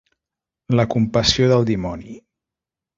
[0.79, 2.21] La compassió del dimoni.